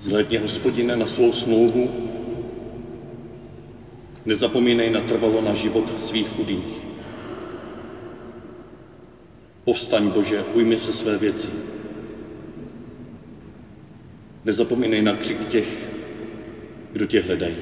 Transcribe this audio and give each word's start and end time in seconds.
Zhlédně, 0.00 0.38
hospodine, 0.38 0.96
na 0.96 1.06
svou 1.06 1.32
smlouvu, 1.32 1.90
nezapomínej 4.24 4.90
natrvalo 4.90 5.40
na 5.40 5.54
život 5.54 6.04
svých 6.04 6.28
chudých. 6.28 6.80
Povstaň, 9.64 10.08
Bože, 10.08 10.44
ujmi 10.54 10.78
se 10.78 10.92
své 10.92 11.18
věci. 11.18 11.48
Nezapomínej 14.44 15.02
na 15.02 15.16
křik 15.16 15.48
těch, 15.48 15.68
kdo 16.92 17.06
tě 17.06 17.20
hledají. 17.20 17.56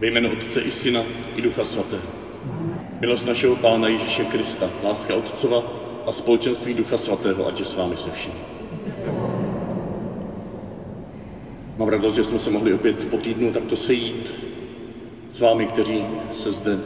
Ve 0.00 0.06
jménu 0.06 0.32
Otce 0.32 0.60
i 0.60 0.70
Syna 0.70 1.02
i 1.36 1.42
Ducha 1.42 1.64
Svatého. 1.64 2.08
Milost 3.00 3.26
našeho 3.26 3.56
Pána 3.56 3.88
Ježíše 3.88 4.24
Krista, 4.24 4.70
láska 4.82 5.14
Otcova 5.14 5.87
a 6.08 6.12
společenství 6.12 6.74
Ducha 6.74 6.96
Svatého, 6.96 7.46
ať 7.46 7.58
je 7.58 7.64
s 7.64 7.76
vámi 7.76 7.96
se 7.96 8.10
vším. 8.10 8.32
Mám 11.76 11.88
radost, 11.88 12.14
že 12.14 12.24
jsme 12.24 12.38
se 12.38 12.50
mohli 12.50 12.74
opět 12.74 13.08
po 13.08 13.16
týdnu 13.16 13.52
takto 13.52 13.76
sejít 13.76 14.34
s 15.32 15.40
vámi, 15.40 15.66
kteří 15.66 16.04
se 16.36 16.52
zde 16.52 16.78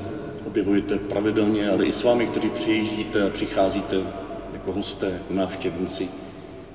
objevujete 0.47 0.99
pravidelně, 0.99 1.71
ale 1.71 1.87
i 1.87 1.93
s 1.93 2.03
vámi, 2.03 2.27
kteří 2.27 2.51
přijíždíte 2.51 3.23
a 3.23 3.31
přicházíte 3.31 3.97
jako 4.53 4.73
hosté, 4.73 5.07
jako 5.07 5.35
návštěvníci, 5.35 6.09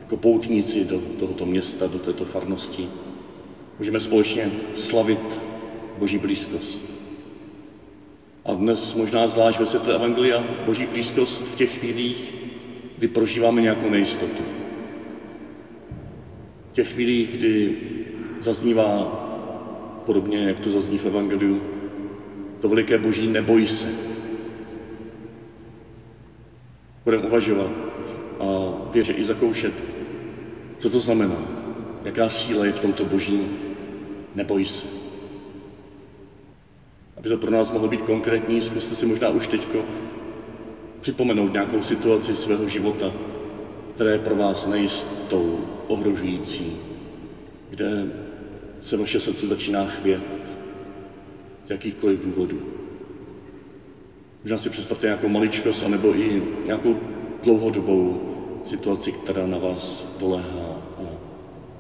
jako 0.02 0.18
poutníci 0.18 0.86
do 0.86 1.00
tohoto 1.20 1.46
města, 1.46 1.88
do 1.88 2.00
této 2.00 2.26
farnosti. 2.26 2.90
Můžeme 3.80 4.00
společně 4.00 4.52
slavit 4.76 5.40
Boží 5.98 6.18
blízkost. 6.18 6.84
A 8.46 8.54
dnes 8.54 8.94
možná 8.94 9.28
zvlášť 9.28 9.60
ve 9.60 9.66
světle 9.66 9.96
Evangelia 9.96 10.44
Boží 10.66 10.86
blízkost 10.86 11.42
v 11.42 11.56
těch 11.56 11.80
chvílích, 11.80 12.37
kdy 12.98 13.08
prožíváme 13.08 13.62
nějakou 13.62 13.90
nejistotu. 13.90 14.44
V 16.72 16.74
těch 16.74 16.94
chvílích, 16.94 17.38
kdy 17.38 17.78
zaznívá 18.40 19.24
podobně, 20.06 20.48
jak 20.48 20.60
to 20.60 20.70
zazní 20.70 20.98
v 20.98 21.06
Evangeliu, 21.06 21.62
to 22.60 22.70
veliké 22.70 22.98
Boží 22.98 23.28
neboj 23.28 23.68
se. 23.68 23.88
Budeme 27.06 27.24
uvažovat 27.24 27.72
a 28.40 28.46
věře 28.92 29.14
i 29.14 29.24
zakoušet, 29.24 29.74
co 30.78 30.90
to 30.90 31.00
znamená, 31.00 31.36
jaká 32.04 32.30
síla 32.30 32.66
je 32.66 32.72
v 32.72 32.80
tomto 32.80 33.06
Božím 33.06 33.58
neboj 34.36 34.66
se. 34.66 34.88
Aby 37.18 37.30
to 37.30 37.38
pro 37.38 37.52
nás 37.52 37.72
mohlo 37.72 37.88
být 37.88 38.02
konkrétní, 38.02 38.62
zkuste 38.62 38.96
si 38.96 39.06
možná 39.06 39.30
už 39.30 39.48
teďko 39.48 39.86
připomenout 41.08 41.54
nějakou 41.54 41.82
situaci 41.82 42.36
svého 42.36 42.68
života, 42.68 43.12
která 43.96 44.12
je 44.12 44.20
pro 44.20 44.36
vás 44.36 44.68
nejistou, 44.68 45.60
ohrožující, 45.88 46.78
kde 47.70 48.12
se 48.82 48.98
vaše 48.98 49.20
srdce 49.20 49.48
začíná 49.48 49.86
chvět 49.86 50.22
z 51.66 51.70
jakýchkoliv 51.70 52.26
důvodů. 52.26 52.62
Možná 54.44 54.58
si 54.58 54.70
představte 54.70 55.08
nějakou 55.08 55.28
maličkost, 55.28 55.84
anebo 55.84 56.16
i 56.16 56.44
nějakou 56.66 56.98
dlouhodobou 57.44 58.22
situaci, 58.66 59.12
která 59.12 59.48
na 59.48 59.58
vás 59.58 60.16
doléhá 60.20 60.82
a 60.98 61.04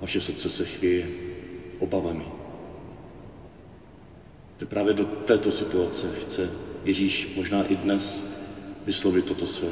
vaše 0.01 0.21
srdce 0.21 0.49
se 0.49 0.65
chvěje 0.65 1.07
obavami. 1.79 2.25
To 4.57 4.65
právě 4.65 4.93
do 4.93 5.05
této 5.05 5.51
situace 5.51 6.07
chce 6.21 6.49
Ježíš 6.85 7.33
možná 7.35 7.63
i 7.63 7.75
dnes 7.75 8.36
vyslovit 8.87 9.25
toto 9.25 9.47
své. 9.47 9.69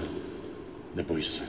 Neboj 0.96 1.24
se. 1.24 1.44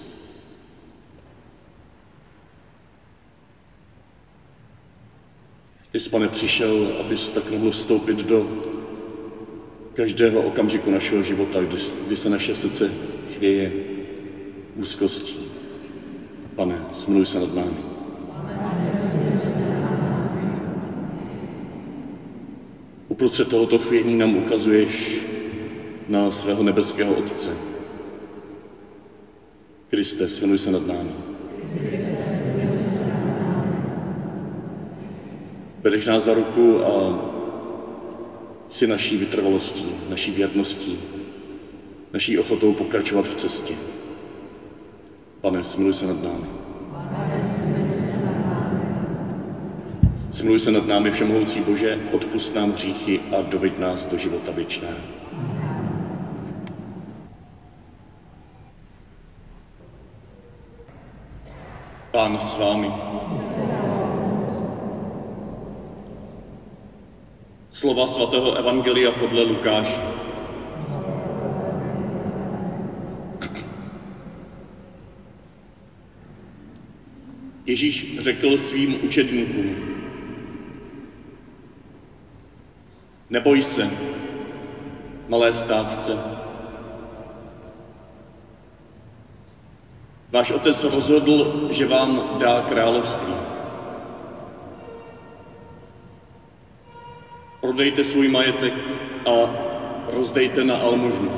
Ty 5.93 6.01
jsi, 6.01 6.11
pane, 6.11 6.29
přišel, 6.29 6.97
abys 7.01 7.29
tak 7.29 7.51
mohl 7.51 7.71
vstoupit 7.71 8.17
do 8.17 8.63
každého 9.95 10.43
okamžiku 10.43 10.91
našeho 10.91 11.23
života, 11.23 11.61
kdy, 11.61 11.77
kdy 12.07 12.17
se 12.17 12.31
naše 12.31 12.57
srdce 12.57 12.91
chvěje 13.37 13.73
úzkostí. 14.77 15.39
Pane, 16.57 16.85
smiluj 16.93 17.27
se 17.27 17.41
nad 17.41 17.55
námi. 17.55 17.77
Uprostřed 23.09 23.49
tohoto 23.49 23.79
chvění 23.79 24.19
nám 24.19 24.37
ukazuješ 24.37 25.27
na 26.09 26.31
svého 26.31 26.63
nebeského 26.63 27.15
Otce. 27.15 27.51
Kriste, 29.91 30.29
smiluj 30.29 30.59
se 30.59 30.71
nad 30.71 30.87
námi. 30.87 31.11
Bereš 35.83 36.07
nás 36.07 36.25
za 36.25 36.35
ruku 36.35 36.87
a 36.87 36.93
si 38.69 38.87
naší 38.87 39.17
vytrvalostí, 39.17 39.87
naší 40.09 40.33
věrností, 40.33 40.99
naší 42.13 42.39
ochotou 42.39 42.73
pokračovat 42.73 43.27
v 43.27 43.35
cestě. 43.35 43.75
Pane, 45.41 45.65
smiluj 45.65 45.95
se 45.95 46.07
nad 46.07 46.23
námi. 46.23 46.47
Smiluj 50.31 50.59
se 50.59 50.71
nad 50.71 50.87
námi, 50.87 51.11
Všemohoucí 51.11 51.61
Bože, 51.61 51.99
odpust 52.13 52.55
nám 52.55 52.73
hříchy 52.73 53.21
a 53.39 53.43
doveď 53.43 53.79
nás 53.79 54.07
do 54.07 54.19
života 54.19 54.53
věčného. 54.53 55.26
Pán 62.17 62.41
s 62.41 62.57
vámi. 62.57 62.89
Slova 67.71 68.09
svatého 68.09 68.57
Evangelia 68.57 69.13
podle 69.13 69.43
Lukáše. 69.43 70.01
Ježíš 77.67 78.19
řekl 78.21 78.59
svým 78.59 79.05
učedníkům, 79.05 79.77
neboj 83.31 83.63
se, 83.63 83.91
malé 85.29 85.53
státce. 85.53 86.36
Váš 90.37 90.51
otec 90.51 90.85
rozhodl, 90.85 91.67
že 91.69 91.87
vám 91.87 92.37
dá 92.39 92.61
království. 92.61 93.33
Prodejte 97.61 98.05
svůj 98.05 98.29
majetek 98.29 98.75
a 99.25 99.49
rozdejte 100.13 100.65
na 100.65 100.77
almužnu. 100.77 101.33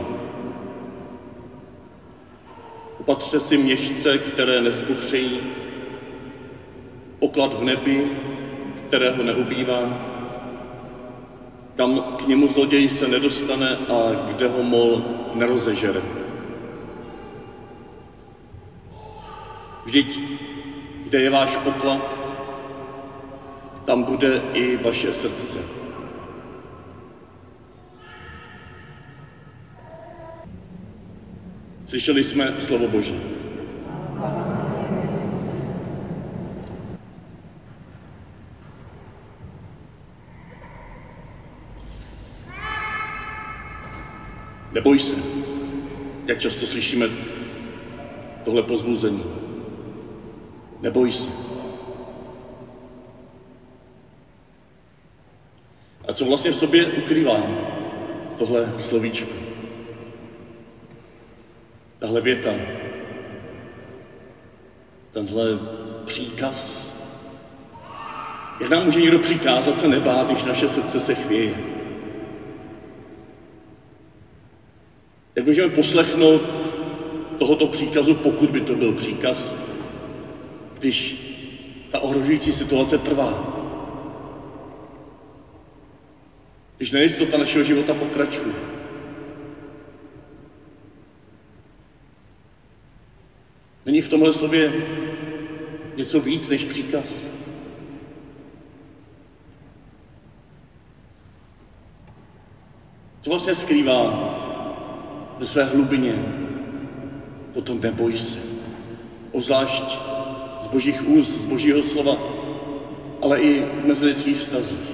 Opatřte 3.00 3.40
si 3.40 3.56
měšce, 3.56 4.18
které 4.18 4.60
nespuchřejí, 4.60 5.42
poklad 7.18 7.54
v 7.54 7.62
nebi, 7.62 8.10
kterého 8.86 9.22
neubývá, 9.22 9.98
kam 11.76 12.00
k 12.16 12.26
němu 12.26 12.48
zloděj 12.48 12.88
se 12.88 13.08
nedostane 13.08 13.76
a 13.88 14.14
kde 14.26 14.46
ho 14.46 14.62
mol 14.62 15.02
nerozežere. 15.34 16.17
Vždyť, 19.88 20.20
kde 21.08 21.18
je 21.20 21.30
váš 21.32 21.56
poklad, 21.64 22.04
tam 23.88 24.02
bude 24.02 24.52
i 24.52 24.76
vaše 24.76 25.12
srdce. 25.12 25.58
Slyšeli 31.86 32.24
jsme 32.24 32.60
slovo 32.60 32.88
Boží. 32.88 33.16
Neboj 44.72 44.98
se, 44.98 45.16
jak 46.26 46.40
často 46.40 46.66
slyšíme 46.66 47.08
tohle 48.44 48.62
pozbuzení. 48.62 49.47
Neboj 50.80 51.10
se. 51.10 51.30
A 56.08 56.12
co 56.12 56.24
vlastně 56.24 56.50
v 56.50 56.56
sobě 56.56 56.86
ukrývá 56.86 57.42
tohle 58.38 58.72
slovíčko? 58.78 59.34
Tahle 61.98 62.20
věta, 62.20 62.54
tenhle 65.10 65.58
příkaz. 66.04 66.92
Jak 68.60 68.70
nám 68.70 68.84
může 68.84 69.00
někdo 69.00 69.18
přikázat 69.18 69.78
se 69.78 69.88
nebát, 69.88 70.30
když 70.30 70.44
naše 70.44 70.68
srdce 70.68 71.00
se 71.00 71.14
chvěje? 71.14 71.54
Jak 75.36 75.46
můžeme 75.46 75.68
poslechnout 75.68 76.42
tohoto 77.38 77.66
příkazu, 77.66 78.14
pokud 78.14 78.50
by 78.50 78.60
to 78.60 78.74
byl 78.74 78.92
příkaz, 78.92 79.67
když 80.78 81.28
ta 81.90 81.98
ohrožující 81.98 82.52
situace 82.52 82.98
trvá. 82.98 83.54
Když 86.76 86.90
nejistota 86.90 87.36
našeho 87.36 87.64
života 87.64 87.94
pokračuje. 87.94 88.54
Není 93.86 94.00
v 94.00 94.08
tomhle 94.08 94.32
slově 94.32 94.72
něco 95.96 96.20
víc 96.20 96.48
než 96.48 96.64
příkaz. 96.64 97.28
Co 103.20 103.30
vlastně 103.30 103.54
skrývá 103.54 104.04
ve 105.38 105.46
své 105.46 105.64
hlubině 105.64 106.14
potom 107.52 107.80
neboj 107.80 108.18
se. 108.18 108.38
Obzvlášť 109.32 109.98
z 110.68 110.70
božích 110.70 111.08
úst, 111.08 111.40
z 111.40 111.44
božího 111.44 111.82
slova, 111.82 112.18
ale 113.22 113.40
i 113.40 113.64
v 113.80 113.84
mezilidských 113.84 114.36
vztazích. 114.36 114.88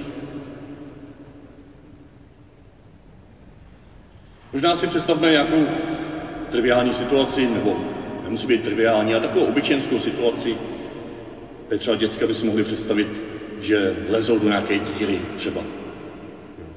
Možná 4.53 4.75
si 4.75 4.87
představme 4.87 5.31
nějakou 5.31 5.67
triviální 6.49 6.93
situaci, 6.93 7.47
nebo 7.47 7.75
nemusí 8.23 8.47
být 8.47 8.61
triviální, 8.61 9.13
ale 9.13 9.21
takovou 9.21 9.45
obyčejnskou 9.45 9.99
situaci, 9.99 10.55
kde 11.67 11.77
třeba 11.77 11.95
děcka 11.95 12.27
by 12.27 12.33
si 12.33 12.45
mohli 12.45 12.63
představit, 12.63 13.07
že 13.59 13.95
lezou 14.09 14.39
do 14.39 14.47
nějaké 14.47 14.79
díry 14.79 15.21
třeba 15.35 15.61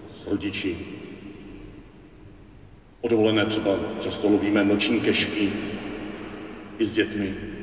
s 0.08 0.26
rodiči. 0.26 0.76
Odvolené 3.00 3.44
třeba 3.44 3.78
často 4.00 4.28
lovíme 4.28 4.64
noční 4.64 5.00
kešky 5.00 5.50
i 6.78 6.86
s 6.86 6.92
dětmi. 6.92 7.57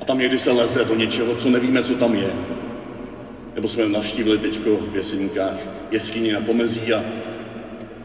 A 0.00 0.04
tam 0.04 0.18
někdy 0.18 0.38
se 0.38 0.50
leze 0.50 0.84
do 0.84 0.94
něčeho, 0.94 1.34
co 1.34 1.50
nevíme, 1.50 1.82
co 1.82 1.94
tam 1.94 2.14
je. 2.14 2.32
Nebo 3.54 3.68
jsme 3.68 3.88
navštívili 3.88 4.38
teďko 4.38 4.76
v 4.76 4.96
Jeseníkách 4.96 5.58
jeskyni 5.90 6.32
na 6.32 6.40
pomezí 6.40 6.92
a 6.92 7.04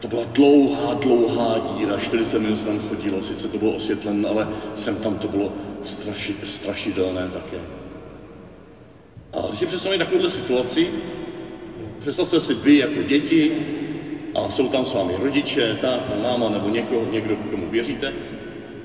to 0.00 0.08
byla 0.08 0.24
dlouhá, 0.24 0.94
dlouhá 0.94 1.58
díra, 1.58 1.98
40 1.98 2.38
minut 2.38 2.56
se 2.56 2.64
tam 2.64 2.78
chodilo, 2.78 3.22
sice 3.22 3.48
to 3.48 3.58
bylo 3.58 3.72
osvětlené, 3.72 4.28
ale 4.28 4.48
sem 4.74 4.96
tam 4.96 5.18
to 5.18 5.28
bylo 5.28 5.52
straši, 5.84 6.34
strašidelné 6.44 7.28
také. 7.28 7.56
A 9.32 9.46
když 9.48 9.58
si 9.58 9.66
představíme 9.66 10.04
takovouhle 10.04 10.30
situaci, 10.30 10.90
představte 11.98 12.40
si 12.40 12.54
vy 12.54 12.78
jako 12.78 13.02
děti 13.02 13.66
a 14.34 14.50
jsou 14.50 14.68
tam 14.68 14.84
s 14.84 14.94
vámi 14.94 15.12
rodiče, 15.18 15.78
táta, 15.80 16.12
máma 16.22 16.48
nebo 16.48 16.68
něko, 16.68 17.06
někdo, 17.10 17.36
komu 17.36 17.68
věříte 17.68 18.12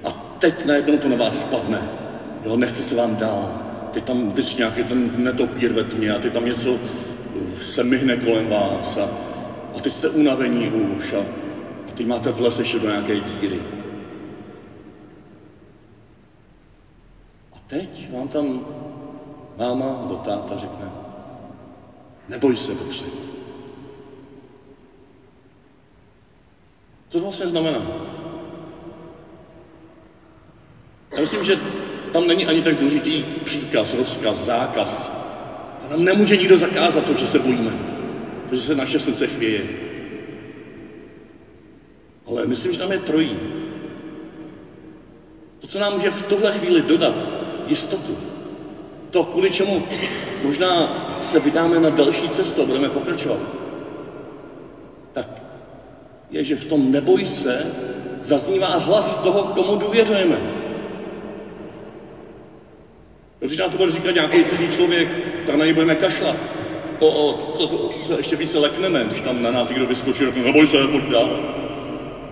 a 0.04 0.36
teď 0.40 0.66
najednou 0.66 0.98
to 0.98 1.10
na 1.10 1.16
vás 1.16 1.40
spadne. 1.40 2.09
Jo, 2.44 2.56
nechce 2.57 2.83
se 2.83 2.95
vám 2.95 3.15
dál. 3.15 3.62
Teď 3.91 4.03
tam 4.03 4.31
vysí 4.31 4.57
nějaký 4.57 4.83
ten 4.83 5.12
netopír 5.24 5.74
ve 5.74 5.83
tmě 5.83 6.12
a 6.12 6.19
ty 6.19 6.30
tam 6.30 6.45
něco 6.45 6.77
se 7.62 7.83
myhne 7.83 8.18
kolem 8.18 8.47
vás 8.47 8.97
a 8.97 9.30
a 9.75 9.80
teď 9.80 9.94
jste 9.94 10.09
unavení 10.09 10.69
už 10.69 11.13
a 11.13 11.25
teď 11.95 12.07
máte 12.07 12.31
v 12.31 12.41
lese 12.41 12.62
ještě 12.62 12.80
do 12.80 12.88
nějaké 12.88 13.19
díry. 13.19 13.62
A 17.53 17.56
teď 17.68 18.12
vám 18.13 18.27
tam 18.27 18.65
máma 19.57 20.00
nebo 20.01 20.15
táta 20.15 20.57
řekne, 20.57 20.91
neboj 22.30 22.56
se, 22.56 22.75
Petře. 22.75 23.06
Co 27.07 27.18
to 27.18 27.24
vlastně 27.24 27.47
znamená? 27.47 27.88
Já 31.12 31.19
myslím, 31.21 31.44
že 31.44 31.59
tam 32.12 32.28
není 32.28 32.46
ani 32.46 32.62
tak 32.62 32.76
důležitý 32.76 33.24
příkaz, 33.44 33.94
rozkaz, 33.94 34.38
zákaz. 34.38 35.12
To 35.82 35.92
nám 35.92 36.06
nemůže 36.06 36.38
nikdo 36.38 36.58
zakázat 36.58 37.06
to, 37.06 37.14
že 37.14 37.28
se 37.28 37.40
bojíme 37.40 37.72
protože 38.50 38.62
se 38.62 38.76
naše 38.76 39.00
srdce 39.00 39.28
chvěje. 39.28 39.62
Ale 42.28 42.46
myslím, 42.46 42.72
že 42.72 42.80
tam 42.80 42.92
je 42.92 42.98
trojí. 42.98 43.38
To, 45.60 45.68
co 45.68 45.80
nám 45.80 45.94
může 45.94 46.10
v 46.10 46.24
tuhle 46.24 46.52
chvíli 46.52 46.82
dodat 46.82 47.16
jistotu, 47.68 48.18
to, 49.10 49.24
kvůli 49.24 49.52
čemu 49.52 49.84
možná 50.44 50.90
se 51.22 51.40
vydáme 51.40 51.80
na 51.80 51.90
další 51.90 52.30
cestu 52.30 52.62
a 52.62 52.66
budeme 52.66 52.90
pokračovat, 52.90 53.40
tak 55.14 55.28
je, 56.32 56.44
že 56.44 56.56
v 56.56 56.66
tom 56.66 56.92
neboj 56.92 57.26
se 57.26 57.66
zaznívá 58.22 58.78
hlas 58.78 59.18
toho, 59.18 59.44
komu 59.44 59.76
důvěřujeme. 59.76 60.59
Když 63.39 63.57
nám 63.57 63.69
to 63.69 63.77
bude 63.77 63.91
říkat 63.91 64.12
nějaký 64.12 64.44
cizí 64.44 64.69
člověk, 64.69 65.07
tak 65.45 65.56
na 65.56 65.63
něj 65.65 65.74
budeme 65.74 65.95
kašlat 65.95 66.36
o, 67.00 67.30
o 67.30 67.51
co 67.51 67.68
se 67.91 68.13
ještě 68.18 68.36
více 68.36 68.57
lekneme, 68.57 69.06
když 69.06 69.21
tam 69.21 69.41
na 69.41 69.51
nás 69.51 69.69
někdo 69.69 69.86
vyskočí, 69.86 70.25
řekne, 70.25 70.41
neboj 70.44 70.68
se, 70.68 70.88
pojď 70.88 71.03
dál. 71.03 71.39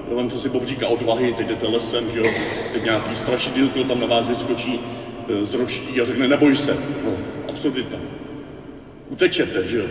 Jo, 0.09 0.15
vem 0.15 0.27
to 0.29 0.37
si 0.37 0.49
říká 0.65 0.87
odvahy, 0.87 1.33
teď 1.33 1.47
jdete 1.47 1.67
lesem, 1.67 2.09
že 2.09 2.17
jo, 2.19 2.25
teď 2.73 2.83
nějaký 2.83 3.15
strašidilko 3.15 3.83
tam 3.83 3.99
na 3.99 4.05
vás 4.05 4.27
vyskočí 4.27 4.79
e, 5.27 5.45
z 5.45 5.53
roští 5.53 6.01
a 6.01 6.03
řekne, 6.05 6.27
neboj 6.27 6.55
se. 6.55 6.77
No, 7.03 7.17
absurdita. 7.47 7.97
Utečete, 9.09 9.65
že 9.67 9.77
jo. 9.77 9.87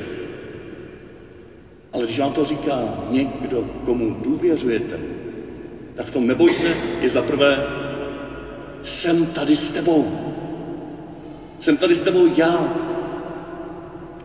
Ale 1.92 2.04
když 2.04 2.18
vám 2.18 2.32
to 2.32 2.44
říká 2.44 2.94
někdo, 3.08 3.64
komu 3.82 4.16
důvěřujete, 4.22 4.98
tak 5.94 6.06
v 6.06 6.10
tom 6.10 6.26
neboj 6.26 6.52
se 6.52 6.76
je 7.00 7.10
za 7.10 7.22
prvé, 7.22 7.66
jsem 8.82 9.26
tady 9.26 9.56
s 9.56 9.70
tebou. 9.70 10.35
Jsem 11.58 11.76
tady 11.76 11.94
s 11.94 12.02
tebou 12.02 12.26
já, 12.36 12.72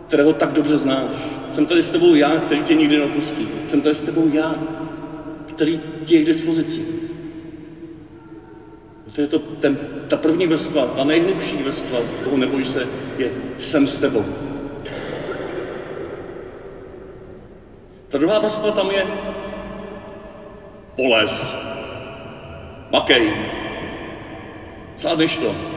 kterého 0.07 0.33
tak 0.33 0.51
dobře 0.51 0.77
znáš. 0.77 1.11
Jsem 1.51 1.65
tady 1.65 1.83
s 1.83 1.91
tebou 1.91 2.15
já, 2.15 2.39
který 2.39 2.63
tě 2.63 2.75
nikdy 2.75 2.97
neopustí. 2.97 3.47
Jsem 3.67 3.81
tady 3.81 3.95
s 3.95 4.01
tebou 4.01 4.29
já, 4.33 4.55
který 5.55 5.79
tě 6.05 6.15
je 6.15 6.23
k 6.23 6.25
dispozici. 6.25 6.85
To 9.15 9.21
je 9.21 9.27
to, 9.27 9.39
ten, 9.39 9.77
ta 10.07 10.17
první 10.17 10.47
vrstva, 10.47 10.85
ta 10.85 11.03
nejhlubší 11.03 11.57
vrstva 11.57 11.99
toho 12.23 12.37
neboj 12.37 12.65
se, 12.65 12.87
je 13.17 13.31
jsem 13.57 13.87
s 13.87 13.99
tebou. 13.99 14.25
Ta 18.09 18.17
druhá 18.17 18.39
vrstva 18.39 18.71
tam 18.71 18.91
je 18.91 19.07
polez, 20.95 21.55
makej, 22.91 23.33
zvládneš 24.97 25.37
to, 25.37 25.70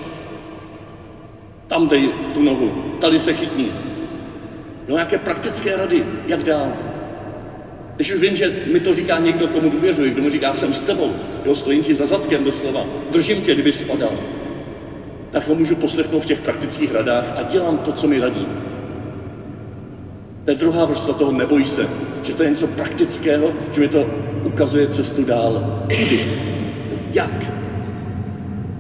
tam 1.75 1.89
dej 1.89 2.09
tu 2.35 2.43
nohu, 2.43 2.71
tady 3.01 3.19
se 3.19 3.33
chytni, 3.33 3.73
No 4.89 4.95
nějaké 4.95 5.19
praktické 5.19 5.77
rady, 5.77 6.05
jak 6.27 6.45
dál. 6.45 6.73
Když 7.97 8.13
už 8.13 8.21
vím, 8.21 8.37
že 8.37 8.53
mi 8.73 8.81
to 8.81 8.93
říká 8.93 9.19
někdo, 9.19 9.49
komu 9.49 9.71
důvěřuji, 9.71 10.11
kdo 10.11 10.23
mu 10.23 10.31
říká, 10.31 10.55
jsem 10.55 10.75
s 10.75 10.85
tebou, 10.85 11.13
jo, 11.45 11.55
stojím 11.55 11.83
ti 11.83 11.95
za 11.95 12.07
zadkem 12.07 12.45
doslova, 12.45 12.85
držím 13.11 13.43
tě, 13.43 13.55
kdyby 13.55 13.73
spadal, 13.73 14.13
tak 15.31 15.49
ho 15.49 15.55
můžu 15.55 15.77
poslechnout 15.77 16.21
v 16.21 16.27
těch 16.27 16.41
praktických 16.41 16.95
radách 16.95 17.33
a 17.37 17.43
dělám 17.43 17.79
to, 17.79 17.93
co 17.93 18.07
mi 18.07 18.19
radí. 18.19 18.47
To 20.45 20.51
je 20.51 20.57
druhá 20.57 20.85
vrstva 20.85 21.15
toho 21.15 21.33
neboj 21.33 21.65
se, 21.65 21.89
že 22.23 22.35
to 22.35 22.43
je 22.43 22.49
něco 22.49 22.67
praktického, 22.67 23.53
že 23.73 23.81
mi 23.81 23.89
to 23.89 24.07
ukazuje 24.45 24.87
cestu 24.87 25.25
dál. 25.25 25.83
Kdy? 25.87 26.41
Jak? 27.13 27.47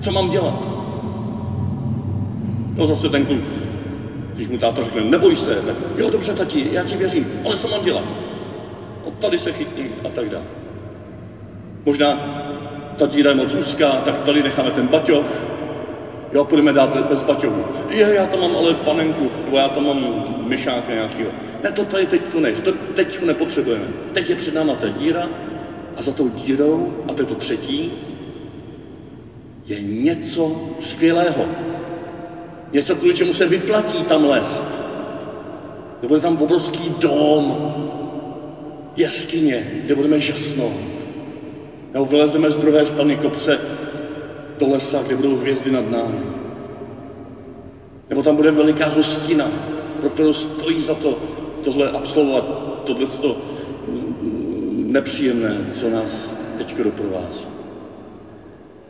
Co 0.01 0.13
mám 0.13 0.31
dělat? 0.31 0.84
No 2.77 2.87
zase 2.87 3.09
ten 3.09 3.27
kluk 3.27 3.41
když 4.35 4.49
mu 4.49 4.59
táta 4.59 4.83
řekne, 4.83 5.01
neboj 5.01 5.37
se, 5.37 5.55
tak 5.55 5.77
jo, 5.97 6.11
dobře, 6.11 6.33
tati, 6.33 6.69
já 6.73 6.85
ti 6.85 6.97
věřím, 6.97 7.27
ale 7.45 7.57
co 7.57 7.69
mám 7.69 7.85
dělat? 7.85 8.05
No, 9.05 9.11
tady 9.11 9.39
se 9.39 9.53
chytni 9.53 9.91
a 10.05 10.09
tak 10.09 10.29
dále. 10.29 10.45
Možná 11.85 12.19
ta 12.97 13.07
díra 13.07 13.31
je 13.31 13.37
moc 13.37 13.55
úzká, 13.55 13.91
tak 13.91 14.19
tady 14.19 14.43
necháme 14.43 14.71
ten 14.71 14.89
baťoch, 14.89 15.43
jo, 16.33 16.45
půjdeme 16.45 16.73
dát 16.73 17.07
bez 17.09 17.23
baťohu. 17.23 17.65
Je, 17.91 18.15
já 18.15 18.27
tam 18.27 18.41
mám 18.41 18.57
ale 18.57 18.75
panenku, 18.75 19.31
nebo 19.45 19.57
já 19.57 19.69
tam 19.69 19.87
mám 19.87 20.25
myšáka 20.47 20.93
nějakého. 20.93 21.31
Ne, 21.63 21.73
to 21.73 21.85
tady 21.85 22.07
teď 22.07 22.35
nech, 22.35 22.61
to 22.61 22.73
teď 22.73 23.23
nepotřebujeme. 23.23 23.85
Teď 24.13 24.31
je 24.31 24.37
před 24.37 24.55
náma 24.55 24.75
ta 24.75 24.89
díra 24.89 25.29
a 25.97 26.03
za 26.03 26.13
tou 26.13 26.29
dírou, 26.29 26.95
a 27.09 27.13
to 27.13 27.23
je 27.23 27.27
to 27.27 27.35
třetí, 27.35 27.93
je 29.67 29.81
něco 29.81 30.71
skvělého. 30.81 31.47
Něco, 32.75 32.95
kvůli 32.95 33.15
čemu 33.15 33.35
se 33.35 33.47
vyplatí 33.47 34.03
tam 34.03 34.25
lézt. 34.25 34.65
Nebo 36.03 36.19
tam 36.19 36.37
obrovský 36.43 36.91
dom, 36.99 37.75
jeskyně, 38.97 39.71
kde 39.85 39.95
budeme 39.95 40.21
žasnout. 40.21 40.81
Nebo 41.93 42.05
vylezeme 42.05 42.51
z 42.51 42.59
druhé 42.59 42.87
strany 42.87 43.17
kopce 43.17 43.59
do 44.59 44.69
lesa, 44.69 45.03
kde 45.03 45.17
budou 45.17 45.37
hvězdy 45.37 45.71
nad 45.71 45.91
námi. 45.91 46.21
Nebo 48.09 48.23
tam 48.23 48.37
bude 48.37 48.51
veliká 48.51 48.89
hostina, 48.89 49.51
pro 50.01 50.11
kterou 50.11 50.33
stojí 50.33 50.81
za 50.81 50.95
to 50.95 51.19
tohle 51.65 51.91
absolvovat, 51.91 52.45
tohle 52.85 53.07
to 53.07 53.37
nepříjemné, 54.75 55.67
co 55.73 55.91
nás 55.91 56.35
teď 56.59 56.77
doprovází. 56.77 57.47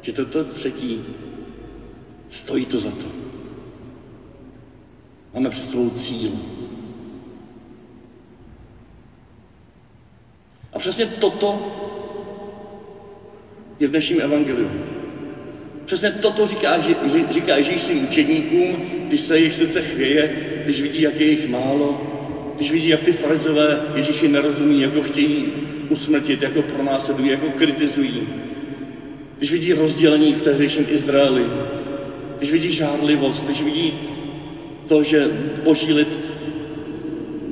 že 0.00 0.12
toto 0.12 0.44
třetí 0.44 1.04
stojí 2.28 2.66
to 2.66 2.78
za 2.78 2.90
to. 2.90 3.24
Máme 5.34 5.50
před 5.50 5.68
sebou 5.68 5.90
cíl. 5.90 6.30
A 10.72 10.78
přesně 10.78 11.06
toto 11.06 11.58
je 13.80 13.86
v 13.86 13.90
dnešním 13.90 14.20
evangeliu. 14.20 14.70
Přesně 15.84 16.10
toto 16.10 16.46
říká, 16.46 16.80
říká 17.30 17.56
Ježíš 17.56 17.80
svým 17.80 18.04
učedníkům, 18.04 18.82
když 19.08 19.20
se 19.20 19.38
jich 19.38 19.54
sice 19.54 19.82
chvěje, 19.82 20.36
když 20.64 20.80
vidí, 20.80 21.00
jak 21.02 21.20
je 21.20 21.26
jich 21.26 21.48
málo, 21.48 22.00
když 22.56 22.70
vidí, 22.70 22.88
jak 22.88 23.00
ty 23.00 23.12
farizové 23.12 23.80
Ježíši 23.94 24.28
nerozumí, 24.28 24.80
jak 24.80 24.94
ho 24.94 25.02
chtějí 25.02 25.52
usmrtit, 25.88 26.42
jak 26.42 26.56
ho 26.56 26.62
pronásledují, 26.62 27.30
jak 27.30 27.42
ho 27.42 27.50
kritizují. 27.50 28.28
Když 29.38 29.52
vidí 29.52 29.72
rozdělení 29.72 30.34
v 30.34 30.42
tehdejším 30.42 30.86
Izraeli, 30.88 31.46
když 32.38 32.52
vidí 32.52 32.72
žárlivost, 32.72 33.44
když 33.44 33.62
vidí 33.62 33.98
to, 34.86 35.02
že 35.02 35.30
boží 35.64 35.92
lid 35.92 36.18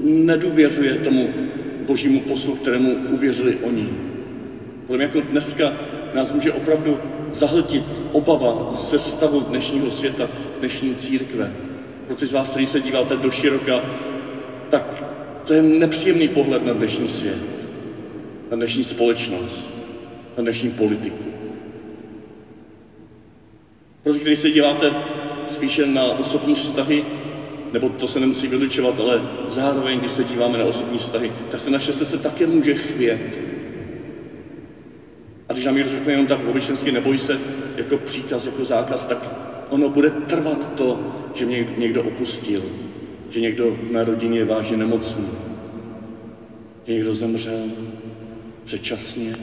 nedůvěřuje 0.02 0.96
tomu 0.96 1.28
božímu 1.86 2.20
poslu, 2.20 2.54
kterému 2.54 2.96
uvěřili 3.10 3.56
oni. 3.56 3.88
Protože 4.86 5.02
jako 5.02 5.20
dneska 5.20 5.72
nás 6.14 6.32
může 6.32 6.52
opravdu 6.52 6.98
zahltit 7.32 7.82
obava 8.12 8.70
ze 8.74 8.98
stavu 8.98 9.40
dnešního 9.40 9.90
světa, 9.90 10.28
dnešní 10.58 10.94
církve. 10.94 11.52
Pro 12.06 12.14
ty 12.16 12.26
z 12.26 12.32
vás, 12.32 12.48
kteří 12.48 12.66
se 12.66 12.80
díváte 12.80 13.16
do 13.16 13.30
široka, 13.30 13.80
tak 14.68 15.04
to 15.44 15.52
je 15.52 15.62
nepříjemný 15.62 16.28
pohled 16.28 16.66
na 16.66 16.72
dnešní 16.72 17.08
svět, 17.08 17.38
na 18.50 18.56
dnešní 18.56 18.82
společnost, 18.82 19.74
na 20.36 20.42
dnešní 20.42 20.70
politiku. 20.70 21.24
Protože 24.02 24.20
když 24.20 24.38
se 24.38 24.50
díváte 24.50 24.92
spíše 25.46 25.86
na 25.86 26.04
osobní 26.04 26.54
vztahy, 26.54 27.04
nebo 27.72 27.88
to 27.88 28.08
se 28.08 28.20
nemusí 28.20 28.48
vylučovat, 28.48 29.00
ale 29.00 29.22
zároveň, 29.46 29.98
když 29.98 30.10
se 30.10 30.24
díváme 30.24 30.58
na 30.58 30.64
osobní 30.64 30.98
vztahy, 30.98 31.32
tak 31.50 31.60
se 31.60 31.70
naše 31.70 31.92
se 31.92 32.18
také 32.18 32.46
může 32.46 32.74
chvět. 32.74 33.38
A 35.48 35.52
když 35.52 35.64
nám 35.64 35.76
Ježíš 35.76 35.92
řekne 35.92 36.12
jenom 36.12 36.26
tak 36.26 36.48
obyčensky 36.48 36.92
neboj 36.92 37.18
se, 37.18 37.38
jako 37.76 37.96
příkaz, 37.96 38.46
jako 38.46 38.64
zákaz, 38.64 39.06
tak 39.06 39.18
ono 39.68 39.88
bude 39.88 40.10
trvat 40.10 40.74
to, 40.74 41.00
že 41.34 41.46
mě 41.46 41.66
někdo 41.76 42.02
opustil, 42.02 42.62
že 43.30 43.40
někdo 43.40 43.70
v 43.82 43.90
mé 43.90 44.04
rodině 44.04 44.38
je 44.38 44.44
vážně 44.44 44.76
nemocný, 44.76 45.28
že 46.86 46.92
někdo 46.92 47.14
zemřel 47.14 47.64
předčasně, 48.64 49.36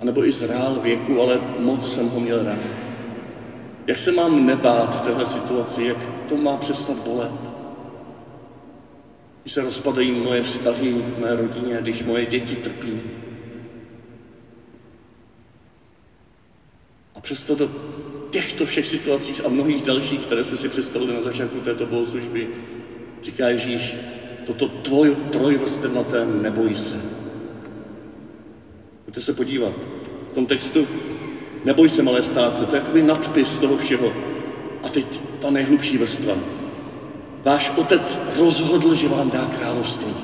anebo 0.00 0.24
i 0.24 0.32
zrál 0.32 0.80
věku, 0.82 1.20
ale 1.20 1.40
moc 1.58 1.94
jsem 1.94 2.08
ho 2.08 2.20
měl 2.20 2.44
rád. 2.44 2.87
Jak 3.88 3.98
se 3.98 4.12
mám 4.12 4.46
nebát 4.46 4.96
v 4.96 5.00
téhle 5.00 5.26
situaci, 5.26 5.84
jak 5.84 5.96
to 6.28 6.36
má 6.36 6.56
přestat 6.56 6.96
bolet? 6.96 7.32
Když 9.42 9.52
se 9.52 9.62
rozpadají 9.62 10.12
moje 10.12 10.42
vztahy 10.42 10.92
v 10.92 11.18
mé 11.18 11.36
rodině, 11.36 11.78
když 11.80 12.02
moje 12.02 12.26
děti 12.26 12.56
trpí. 12.56 13.00
A 17.14 17.20
přesto 17.20 17.54
do 17.54 17.70
těchto 18.30 18.64
všech 18.64 18.86
situacích 18.86 19.44
a 19.44 19.48
mnohých 19.48 19.82
dalších, 19.82 20.26
které 20.26 20.44
jste 20.44 20.56
si 20.56 20.68
představili 20.68 21.14
na 21.14 21.20
začátku 21.20 21.60
této 21.60 21.86
bohoslužby, 21.86 22.48
říká 23.22 23.48
Ježíš, 23.48 23.96
toto 24.46 24.68
tvoj 24.68 25.16
trojvrstevnaté 25.32 26.26
neboj 26.26 26.74
se. 26.76 27.00
Pojďte 29.04 29.20
se 29.20 29.32
podívat. 29.32 29.74
V 30.30 30.34
tom 30.34 30.46
textu 30.46 30.86
Neboj 31.68 31.88
se, 31.88 32.02
malé 32.02 32.22
stáce, 32.22 32.66
to 32.66 32.74
je 32.74 32.80
jakoby 32.80 33.02
nadpis 33.02 33.58
toho 33.58 33.76
všeho. 33.76 34.12
A 34.84 34.88
teď 34.88 35.20
ta 35.38 35.50
nejhlubší 35.50 35.98
vrstva. 35.98 36.34
Váš 37.44 37.72
otec 37.76 38.18
rozhodl, 38.38 38.94
že 38.94 39.08
vám 39.08 39.30
dá 39.30 39.44
království. 39.58 40.14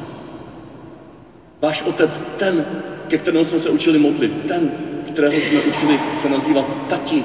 Váš 1.60 1.82
otec, 1.82 2.20
ten, 2.36 2.64
ke 3.08 3.18
kterému 3.18 3.44
jsme 3.44 3.60
se 3.60 3.70
učili 3.70 3.98
modlit, 3.98 4.32
ten, 4.48 4.72
kterého 5.06 5.34
jsme 5.34 5.60
učili 5.60 6.00
se 6.16 6.28
nazývat 6.28 6.66
tati, 6.88 7.24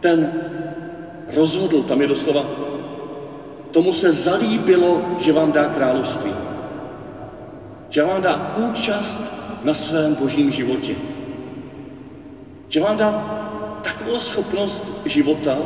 ten 0.00 0.32
rozhodl, 1.34 1.82
tam 1.82 2.00
je 2.00 2.06
doslova, 2.06 2.46
tomu 3.70 3.92
se 3.92 4.12
zalíbilo, 4.12 5.02
že 5.18 5.32
vám 5.32 5.52
dá 5.52 5.64
království. 5.64 6.32
Že 7.88 8.02
vám 8.02 8.22
dá 8.22 8.54
účast 8.56 9.22
na 9.64 9.74
svém 9.74 10.14
božím 10.14 10.50
životě. 10.50 11.09
Že 12.70 12.80
vám 12.80 12.96
dá 12.96 13.10
takovou 13.82 14.18
schopnost 14.18 14.82
života 15.04 15.58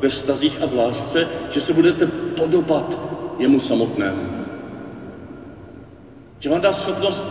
ve 0.00 0.08
vztazích 0.08 0.62
a 0.62 0.66
v 0.66 0.74
lásce, 0.74 1.28
že 1.50 1.60
se 1.60 1.72
budete 1.72 2.06
podobat 2.06 2.98
jemu 3.38 3.60
samotnému. 3.60 4.28
Že 6.38 6.50
vám 6.50 6.60
dá 6.60 6.72
schopnost 6.72 7.28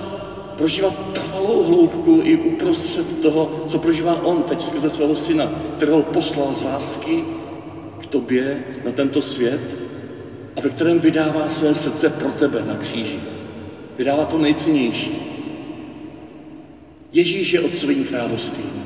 prožívat 0.58 0.93
trvalou 1.13 1.63
hloubku 1.63 2.20
i 2.24 2.38
uprostřed 2.38 3.22
toho, 3.22 3.65
co 3.67 3.79
prožívá 3.79 4.24
on 4.24 4.43
teď 4.43 4.62
skrze 4.62 4.89
svého 4.89 5.15
syna, 5.15 5.50
kterého 5.77 6.01
poslal 6.01 6.53
z 6.53 6.63
lásky 6.63 7.24
k 8.00 8.05
tobě 8.05 8.63
na 8.86 8.91
tento 8.91 9.22
svět 9.22 9.62
a 10.55 10.62
ve 10.62 10.70
kterém 10.70 11.00
vydává 11.00 11.50
své 11.50 11.75
srdce 11.75 12.10
pro 12.10 12.32
tebe 12.32 12.63
na 12.65 12.75
kříži. 12.75 13.20
Vydává 13.98 14.25
to 14.25 14.38
nejcennější. 14.38 15.34
Ježíš 17.12 17.53
je 17.53 17.62
od 17.62 17.75
svým 17.75 18.03
královstvím. 18.03 18.83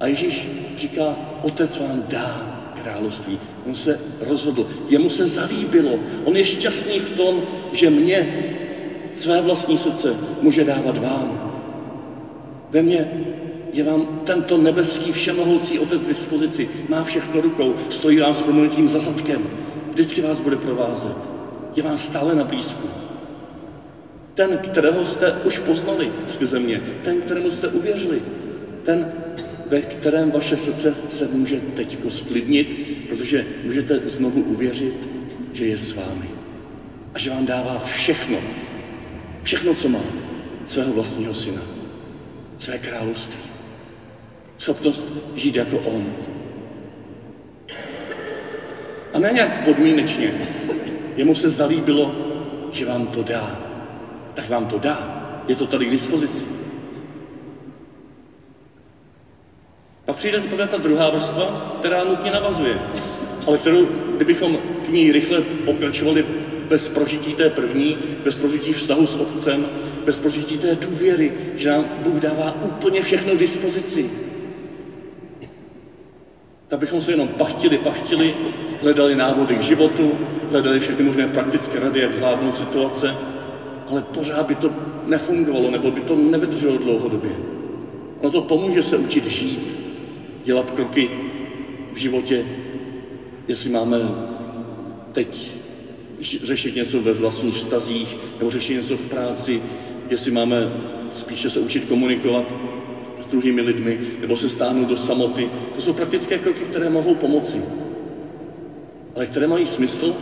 A 0.00 0.06
Ježíš 0.06 0.48
říká, 0.76 1.16
otec 1.42 1.76
vám 1.76 2.04
dá 2.08 2.58
království. 2.82 3.38
On 3.64 3.74
se 3.74 3.98
rozhodl, 4.20 4.66
jemu 4.88 5.08
se 5.08 5.26
zalíbilo. 5.26 5.98
On 6.24 6.36
je 6.36 6.44
šťastný 6.44 6.98
v 6.98 7.10
tom, 7.10 7.42
že 7.72 7.90
mě 7.90 8.28
své 9.12 9.40
vlastní 9.40 9.76
srdce 9.76 10.16
může 10.40 10.64
dávat 10.64 10.96
vám. 10.96 11.50
Ve 12.70 12.82
mně 12.82 13.06
je 13.72 13.82
vám 13.82 14.06
tento 14.24 14.56
nebeský 14.56 15.12
všemohoucí 15.12 15.78
otec 15.78 16.00
v 16.00 16.06
dispozici, 16.06 16.68
má 16.88 17.02
všechno 17.02 17.40
rukou, 17.40 17.74
stojí 17.88 18.18
vám 18.18 18.34
s 18.34 18.42
proměnutím 18.42 18.88
za 18.88 19.00
zadkem, 19.00 19.48
vždycky 19.90 20.20
vás 20.20 20.40
bude 20.40 20.56
provázet, 20.56 21.16
je 21.76 21.82
vám 21.82 21.98
stále 21.98 22.34
na 22.34 22.44
blízku. 22.44 22.88
Ten, 24.34 24.58
kterého 24.58 25.04
jste 25.04 25.32
už 25.44 25.58
poznali 25.58 26.12
skrze 26.26 26.58
mě, 26.58 26.80
ten, 27.02 27.20
kterému 27.20 27.50
jste 27.50 27.68
uvěřili, 27.68 28.22
ten, 28.82 29.12
ve 29.68 29.80
kterém 29.80 30.30
vaše 30.30 30.56
srdce 30.56 30.94
se 31.10 31.28
může 31.32 31.60
teď 31.60 31.98
sklidnit, 32.08 32.86
protože 33.08 33.46
můžete 33.64 34.00
znovu 34.06 34.42
uvěřit, 34.42 34.94
že 35.52 35.66
je 35.66 35.78
s 35.78 35.94
vámi. 35.94 36.28
A 37.14 37.18
že 37.18 37.30
vám 37.30 37.46
dává 37.46 37.78
všechno, 37.78 38.38
všechno, 39.42 39.74
co 39.74 39.88
má, 39.88 40.00
svého 40.66 40.92
vlastního 40.92 41.34
syna, 41.34 41.62
své 42.58 42.78
království. 42.78 43.40
Schopnost 44.58 45.08
žít 45.34 45.56
jako 45.56 45.78
on. 45.78 46.14
A 49.14 49.18
ne 49.18 49.30
nějak 49.32 49.64
podmínečně. 49.64 50.34
Jemu 51.16 51.34
se 51.34 51.50
zalíbilo, 51.50 52.14
že 52.72 52.86
vám 52.86 53.06
to 53.06 53.22
dá. 53.22 53.60
Tak 54.34 54.48
vám 54.48 54.66
to 54.66 54.78
dá. 54.78 55.24
Je 55.48 55.56
to 55.56 55.66
tady 55.66 55.86
k 55.86 55.90
dispozici. 55.90 56.57
Přijde 60.18 60.40
teprve 60.40 60.66
ta 60.66 60.76
druhá 60.76 61.10
vrstva, 61.10 61.76
která 61.78 62.04
nutně 62.04 62.30
navazuje, 62.30 62.78
ale 63.46 63.58
kterou, 63.58 63.88
kdybychom 64.16 64.58
k 64.86 64.88
ní 64.88 65.12
rychle 65.12 65.40
pokračovali 65.40 66.24
bez 66.68 66.88
prožití 66.88 67.34
té 67.34 67.50
první, 67.50 67.98
bez 68.24 68.36
prožití 68.36 68.72
vztahu 68.72 69.06
s 69.06 69.16
Otcem, 69.16 69.68
bez 70.04 70.18
prožití 70.18 70.58
té 70.58 70.74
důvěry, 70.74 71.32
že 71.56 71.70
nám 71.70 71.84
Bůh 72.02 72.20
dává 72.20 72.62
úplně 72.62 73.02
všechno 73.02 73.34
k 73.34 73.38
dispozici. 73.38 74.10
Tak 76.68 76.78
bychom 76.78 77.00
se 77.00 77.12
jenom 77.12 77.28
pachtili, 77.28 77.78
pachtili, 77.78 78.34
hledali 78.82 79.16
návody 79.16 79.56
k 79.56 79.62
životu, 79.62 80.18
hledali 80.50 80.78
všechny 80.78 81.04
možné 81.04 81.26
praktické 81.26 81.78
rady, 81.78 82.00
jak 82.00 82.14
zvládnout 82.14 82.56
situace, 82.56 83.14
ale 83.90 84.02
pořád 84.02 84.46
by 84.46 84.54
to 84.54 84.70
nefungovalo, 85.06 85.70
nebo 85.70 85.90
by 85.90 86.00
to 86.00 86.16
nevydrželo 86.16 86.78
dlouhodobě. 86.78 87.30
Ono 88.20 88.30
to 88.30 88.40
pomůže 88.40 88.82
se 88.82 88.96
učit 88.96 89.26
žít, 89.26 89.77
dělat 90.48 90.70
kroky 90.70 91.10
v 91.92 91.96
životě, 91.96 92.44
jestli 93.48 93.70
máme 93.70 93.98
teď 95.12 95.52
řešit 96.20 96.74
něco 96.74 97.00
ve 97.00 97.12
vlastních 97.12 97.54
vztazích, 97.54 98.16
nebo 98.38 98.50
řešit 98.50 98.74
něco 98.74 98.96
v 98.96 99.06
práci, 99.06 99.60
jestli 100.10 100.30
máme 100.30 100.72
spíše 101.10 101.50
se 101.50 101.60
učit 101.60 101.84
komunikovat 101.84 102.54
s 103.22 103.26
druhými 103.26 103.60
lidmi, 103.60 104.00
nebo 104.20 104.36
se 104.36 104.48
stáhnout 104.48 104.88
do 104.88 104.96
samoty. 104.96 105.48
To 105.74 105.80
jsou 105.80 105.92
praktické 105.92 106.38
kroky, 106.38 106.64
které 106.64 106.88
mohou 106.88 107.14
pomoci. 107.14 107.62
Ale 109.14 109.26
které 109.26 109.46
mají 109.46 109.66
smysl 109.66 110.16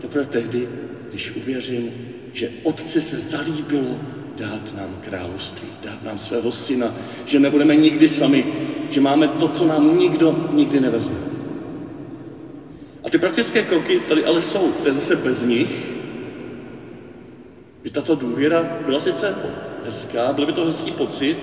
teprve 0.00 0.24
tehdy, 0.24 0.68
když 1.08 1.36
uvěřím, 1.36 1.90
že 2.32 2.50
Otci 2.62 3.00
se 3.00 3.16
zalíbilo 3.16 4.00
dát 4.42 4.74
nám 4.74 4.98
království, 5.00 5.68
dát 5.84 6.02
nám 6.02 6.18
svého 6.18 6.52
syna, 6.52 6.94
že 7.24 7.38
nebudeme 7.38 7.76
nikdy 7.76 8.08
sami, 8.08 8.44
že 8.90 9.00
máme 9.00 9.28
to, 9.28 9.48
co 9.48 9.66
nám 9.66 9.98
nikdo 9.98 10.48
nikdy 10.52 10.80
nevezme. 10.80 11.16
A 13.04 13.10
ty 13.10 13.18
praktické 13.18 13.62
kroky 13.62 14.00
tady 14.08 14.24
ale 14.24 14.42
jsou, 14.42 14.72
to 14.72 14.88
je 14.88 14.94
zase 14.94 15.16
bez 15.16 15.46
nich, 15.46 15.86
že 17.84 17.90
tato 17.90 18.14
důvěra 18.14 18.66
byla 18.86 19.00
sice 19.00 19.34
hezká, 19.84 20.32
byl 20.32 20.46
by 20.46 20.52
to 20.52 20.64
hezký 20.64 20.90
pocit, 20.90 21.36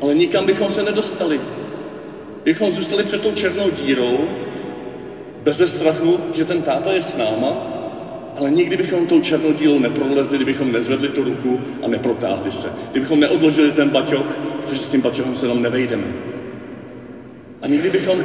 ale 0.00 0.14
nikam 0.14 0.46
bychom 0.46 0.70
se 0.70 0.82
nedostali. 0.82 1.40
Bychom 2.44 2.70
zůstali 2.70 3.04
před 3.04 3.22
tou 3.22 3.32
černou 3.32 3.70
dírou, 3.70 4.28
bez 5.42 5.62
strachu, 5.66 6.20
že 6.34 6.44
ten 6.44 6.62
táta 6.62 6.92
je 6.92 7.02
s 7.02 7.16
náma, 7.16 7.71
ale 8.38 8.50
nikdy 8.50 8.76
bychom 8.76 9.06
tou 9.06 9.20
černou 9.20 9.52
dílou 9.52 9.78
neprolezli, 9.78 10.38
kdybychom 10.38 10.72
nezvedli 10.72 11.08
tu 11.08 11.24
ruku 11.24 11.60
a 11.84 11.88
neprotáhli 11.88 12.52
se. 12.52 12.72
Kdybychom 12.90 13.20
neodložili 13.20 13.70
ten 13.70 13.88
baťoch, 13.88 14.38
protože 14.62 14.80
s 14.80 14.90
tím 14.90 15.00
baťohem 15.00 15.34
se 15.34 15.48
tam 15.48 15.62
nevejdeme. 15.62 16.06
A 17.62 17.66
nikdy 17.66 17.90
bychom 17.90 18.24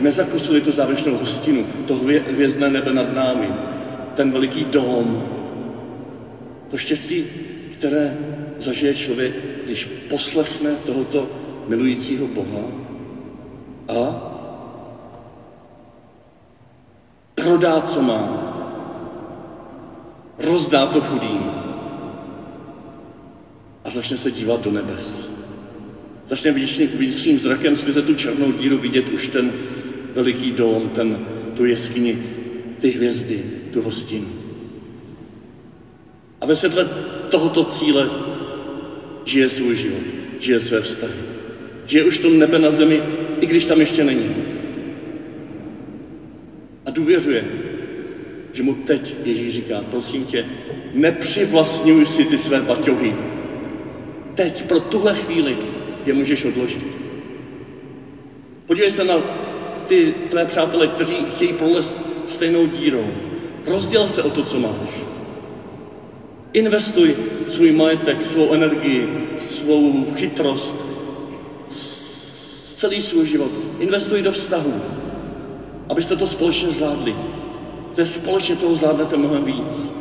nezakusili 0.00 0.60
tu 0.60 0.72
závěrečnou 0.72 1.16
hostinu, 1.16 1.66
to 1.86 1.94
hvězdné 2.30 2.70
nebe 2.70 2.92
nad 2.94 3.14
námi, 3.14 3.48
ten 4.14 4.30
veliký 4.30 4.64
dom, 4.64 5.28
to 6.70 6.76
štěstí, 6.76 7.24
které 7.72 8.18
zažije 8.58 8.94
člověk, 8.94 9.32
když 9.64 9.84
poslechne 9.84 10.70
tohoto 10.86 11.30
milujícího 11.68 12.26
Boha 12.26 12.62
a 13.88 14.24
prodá, 17.34 17.80
co 17.80 18.02
má, 18.02 18.47
rozdá 20.38 20.86
to 20.86 21.00
chudým 21.00 21.50
a 23.84 23.90
začne 23.90 24.16
se 24.16 24.30
dívat 24.30 24.64
do 24.64 24.70
nebes. 24.70 25.30
Začne 26.26 26.52
vnitřním 26.94 27.38
zrakem 27.38 27.76
skrze 27.76 28.02
tu 28.02 28.14
černou 28.14 28.52
díru 28.52 28.78
vidět 28.78 29.08
už 29.08 29.28
ten 29.28 29.52
veliký 30.14 30.52
dom, 30.52 30.88
ten, 30.88 31.18
tu 31.54 31.64
jeskyni, 31.64 32.22
ty 32.80 32.90
hvězdy, 32.90 33.44
tu 33.72 33.82
hostinu. 33.82 34.28
A 36.40 36.46
ve 36.46 36.56
světle 36.56 36.88
tohoto 37.30 37.64
cíle 37.64 38.10
žije 39.24 39.50
svůj 39.50 39.76
život, 39.76 40.02
žije 40.40 40.60
své 40.60 40.80
vztahy. 40.80 41.12
Žije 41.86 42.04
už 42.04 42.18
to 42.18 42.30
nebe 42.30 42.58
na 42.58 42.70
zemi, 42.70 43.02
i 43.40 43.46
když 43.46 43.66
tam 43.66 43.80
ještě 43.80 44.04
není. 44.04 44.34
A 46.86 46.90
důvěřuje, 46.90 47.44
že 48.52 48.62
mu 48.62 48.74
teď 48.74 49.14
Ježíš 49.24 49.54
říká, 49.54 49.84
prosím 49.90 50.24
tě, 50.24 50.44
nepřivlastňuj 50.94 52.06
si 52.06 52.24
ty 52.24 52.38
své 52.38 52.60
baťohy. 52.60 53.14
Teď, 54.34 54.62
pro 54.62 54.80
tuhle 54.80 55.14
chvíli, 55.14 55.56
je 56.06 56.14
můžeš 56.14 56.44
odložit. 56.44 56.84
Podívej 58.66 58.90
se 58.90 59.04
na 59.04 59.14
ty 59.86 60.14
tvé 60.30 60.44
přátelé, 60.44 60.86
kteří 60.86 61.14
chtějí 61.36 61.52
prolez 61.52 61.96
stejnou 62.26 62.66
dírou. 62.66 63.06
Rozděl 63.66 64.08
se 64.08 64.22
o 64.22 64.30
to, 64.30 64.42
co 64.42 64.60
máš. 64.60 64.88
Investuj 66.52 67.16
svůj 67.48 67.72
majetek, 67.72 68.26
svou 68.26 68.52
energii, 68.52 69.08
svou 69.38 70.06
chytrost, 70.14 70.74
celý 72.76 73.02
svůj 73.02 73.26
život. 73.26 73.50
Investuj 73.78 74.22
do 74.22 74.32
vztahu, 74.32 74.74
abyste 75.88 76.16
to 76.16 76.26
společně 76.26 76.70
zvládli. 76.70 77.14
Je 77.96 78.06
společně 78.06 78.56
toho 78.56 78.76
zvládnete 78.76 79.16
mnohem 79.16 79.44
víc. 79.44 79.92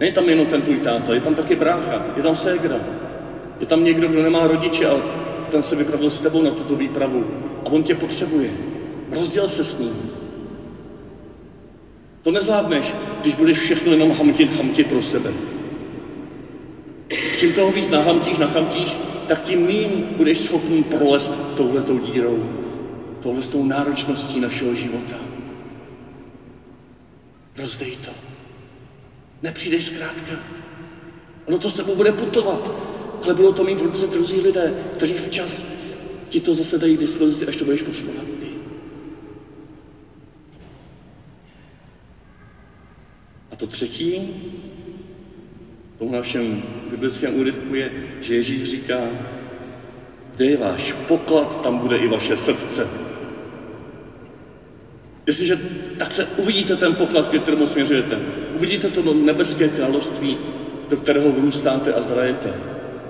Není 0.00 0.12
tam 0.12 0.28
jenom 0.28 0.46
ten 0.46 0.62
tvůj 0.62 0.76
táta, 0.76 1.14
je 1.14 1.20
tam 1.20 1.34
taky 1.34 1.56
brácha, 1.56 2.06
je 2.16 2.22
tam 2.22 2.36
ségra. 2.36 2.76
Je 3.60 3.66
tam 3.66 3.84
někdo, 3.84 4.08
kdo 4.08 4.22
nemá 4.22 4.46
rodiče 4.46 4.86
a 4.86 4.96
ten 5.50 5.62
se 5.62 5.76
vypravil 5.76 6.10
s 6.10 6.20
tebou 6.20 6.42
na 6.42 6.50
tuto 6.50 6.76
výpravu 6.76 7.24
a 7.66 7.66
on 7.66 7.82
tě 7.82 7.94
potřebuje. 7.94 8.50
Rozděl 9.12 9.48
se 9.48 9.64
s 9.64 9.78
ním. 9.78 10.10
To 12.22 12.30
nezvládneš, 12.30 12.94
když 13.20 13.34
budeš 13.34 13.58
všechno 13.58 13.92
jenom 13.92 14.10
hamtit, 14.10 14.56
hamtit 14.56 14.86
pro 14.86 15.02
sebe. 15.02 15.30
Čím 17.36 17.52
toho 17.52 17.70
víc 17.70 17.88
nahamtíš, 17.88 18.38
nachamtíš, 18.38 18.96
tak 19.28 19.42
tím 19.42 19.66
méně 19.66 20.04
budeš 20.16 20.40
schopný 20.40 20.82
prolest 20.82 21.34
touhletou 21.56 21.98
dírou, 21.98 22.44
touhletou 23.20 23.64
náročností 23.64 24.40
našeho 24.40 24.74
života. 24.74 25.27
Rozdej 27.58 27.96
to. 27.96 28.10
Nepřijdeš 29.42 29.84
zkrátka. 29.84 30.32
Ono 31.44 31.58
to 31.58 31.70
s 31.70 31.74
tebou 31.74 31.94
bude 31.94 32.12
putovat, 32.12 32.70
ale 33.22 33.34
budou 33.34 33.52
to 33.52 33.64
mít 33.64 33.80
v 33.80 33.84
ruce 33.84 34.06
druzí 34.06 34.40
lidé, 34.40 34.74
kteří 34.96 35.14
včas 35.14 35.64
ti 36.28 36.40
to 36.40 36.54
zase 36.54 36.78
dají 36.78 36.96
k 36.96 37.00
dispozici, 37.00 37.46
až 37.46 37.56
to 37.56 37.64
budeš 37.64 37.82
potřebovat 37.82 38.24
ty. 38.40 38.46
A 43.50 43.56
to 43.56 43.66
třetí, 43.66 44.28
v 46.00 46.10
našem 46.10 46.62
biblickém 46.90 47.34
úryvku 47.38 47.74
je, 47.74 47.90
že 48.20 48.34
Ježíš 48.34 48.70
říká, 48.70 49.00
kde 50.34 50.44
je 50.44 50.56
váš 50.56 50.92
poklad, 50.92 51.60
tam 51.60 51.78
bude 51.78 51.96
i 51.96 52.08
vaše 52.08 52.36
srdce. 52.36 53.07
Jestliže 55.28 55.58
tak 55.96 56.14
se 56.14 56.24
uvidíte 56.36 56.76
ten 56.76 56.94
poklad, 56.94 57.28
ke 57.28 57.38
kterému 57.38 57.66
směřujete, 57.66 58.20
uvidíte 58.54 58.88
to 58.88 59.12
nebeské 59.12 59.68
království, 59.68 60.38
do 60.88 60.96
kterého 60.96 61.32
vrůstáte 61.32 61.92
a 61.92 62.00
zrajete. 62.00 62.54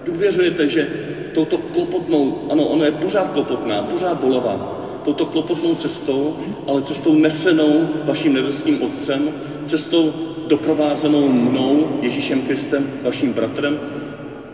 Důvěřujete, 0.04 0.68
že 0.68 0.88
touto 1.32 1.58
klopotnou, 1.58 2.46
ano, 2.50 2.66
ono 2.66 2.84
je 2.84 2.90
pořád 2.90 3.30
klopotná, 3.30 3.82
pořád 3.82 4.18
bolavá, 4.18 4.80
touto 5.04 5.26
klopotnou 5.26 5.74
cestou, 5.74 6.34
ale 6.66 6.82
cestou 6.82 7.14
nesenou 7.14 7.88
vaším 8.04 8.32
nebeským 8.32 8.82
Otcem, 8.82 9.32
cestou 9.64 10.14
doprovázenou 10.46 11.28
mnou, 11.28 11.98
Ježíšem 12.02 12.42
Kristem, 12.42 12.88
vaším 13.02 13.32
bratrem, 13.32 13.80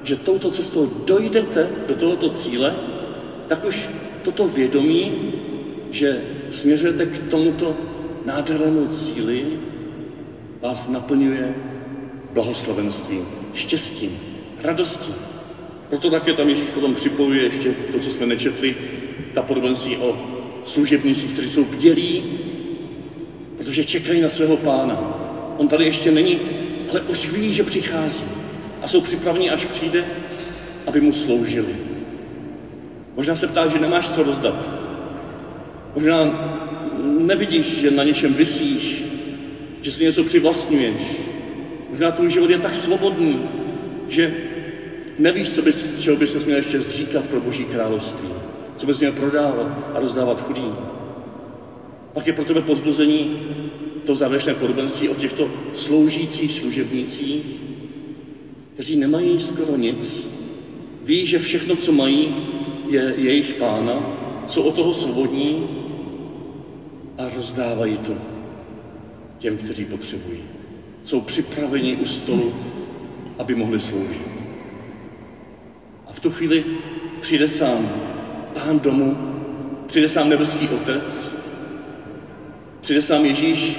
že 0.03 0.17
touto 0.17 0.51
cestou 0.51 0.87
dojdete 1.07 1.71
do 1.89 1.95
tohoto 1.95 2.29
cíle, 2.29 2.77
tak 3.49 3.65
už 3.65 3.91
toto 4.23 4.47
vědomí, 4.49 5.13
že 5.91 6.21
směřujete 6.55 7.07
k 7.07 7.19
tomuto 7.31 7.77
nádhernému 8.25 8.87
cíli, 8.87 9.45
vás 10.61 10.89
naplňuje 10.89 11.55
blahoslavenstvím, 12.33 13.27
štěstím, 13.55 14.19
radostí. 14.63 15.13
Proto 15.89 16.11
také 16.11 16.33
tam 16.33 16.49
Ježíš 16.49 16.71
potom 16.71 16.95
připojuje 16.95 17.43
ještě 17.43 17.75
to, 17.93 17.99
co 17.99 18.11
jsme 18.11 18.27
nečetli, 18.27 18.77
ta 19.35 19.43
podobenství 19.43 19.97
o 19.97 20.17
služebnících, 20.65 21.33
kteří 21.33 21.51
jsou 21.51 21.65
bdělí, 21.65 22.25
protože 23.57 23.85
čekají 23.85 24.21
na 24.21 24.29
svého 24.29 24.57
pána. 24.57 24.99
On 25.59 25.69
tady 25.69 25.85
ještě 25.85 26.11
není, 26.11 26.41
ale 26.91 27.01
už 27.01 27.33
ví, 27.33 27.53
že 27.53 27.63
přichází 27.63 28.25
a 28.83 28.89
jsou 28.89 29.01
připraveni, 29.01 29.51
až 29.51 29.65
přijde, 29.65 30.05
aby 30.87 31.01
mu 31.01 31.13
sloužili. 31.13 31.77
Možná 33.17 33.37
se 33.37 33.47
ptá, 33.47 33.67
že 33.67 33.79
nemáš 33.79 34.09
co 34.09 34.23
rozdat. 34.23 34.84
Možná 35.95 36.35
nevidíš, 37.03 37.81
že 37.81 37.91
na 37.91 38.03
něčem 38.03 38.35
vysíš, 38.35 39.05
že 39.81 39.93
si 39.93 40.05
něco 40.05 40.23
přivlastňuješ. 40.23 41.03
Možná 41.91 42.11
tvůj 42.11 42.31
život 42.31 42.51
je 42.51 42.59
tak 42.59 42.75
svobodný, 42.75 43.41
že 44.09 44.35
nevíš, 45.19 45.51
co 45.51 45.63
bys, 45.63 46.01
čeho 46.01 46.17
bys 46.17 46.31
se 46.31 46.39
měl 46.39 46.57
ještě 46.57 46.81
zříkat 46.81 47.27
pro 47.27 47.41
Boží 47.41 47.65
království, 47.65 48.29
co 48.77 48.87
bys 48.87 48.99
měl 48.99 49.13
prodávat 49.13 49.91
a 49.95 49.99
rozdávat 50.01 50.41
chudým. 50.41 50.77
Pak 52.13 52.27
je 52.27 52.33
pro 52.33 52.45
tebe 52.45 52.61
pozbuzení 52.61 53.31
to 54.05 54.15
závěrečné 54.15 54.55
podobenství 54.55 55.09
o 55.09 55.15
těchto 55.15 55.51
sloužících 55.73 56.53
služebnících, 56.53 57.43
kteří 58.75 58.97
nemají 58.97 59.39
skoro 59.39 59.77
nic, 59.77 60.29
ví, 61.03 61.27
že 61.27 61.39
všechno, 61.39 61.77
co 61.77 61.93
mají, 61.93 62.35
je 62.89 63.15
jejich 63.17 63.55
pána, 63.55 64.07
jsou 64.47 64.63
od 64.63 64.75
toho 64.75 64.95
svobodní 64.95 65.69
a 67.19 67.29
rozdávají 67.37 67.99
to 67.99 68.15
těm, 69.39 69.57
kteří 69.57 69.85
potřebují. 69.85 70.39
Jsou 71.05 71.21
připraveni 71.21 71.97
u 71.97 72.07
stolu, 72.07 72.55
aby 73.39 73.55
mohli 73.55 73.81
sloužit. 73.81 74.29
A 76.07 76.13
v 76.13 76.21
tu 76.21 76.31
chvíli 76.31 76.65
přijde 77.21 77.49
sám 77.49 77.89
pán 78.55 78.81
domu, 78.81 79.17
přijde 79.87 80.09
sám 80.09 80.29
nebeský 80.29 80.69
otec, 80.69 81.35
přijde 82.81 83.03
sám 83.03 83.25
Ježíš, 83.25 83.79